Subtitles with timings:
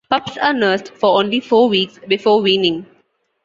[0.09, 2.87] Pups are nursed for only four weeks before weaning.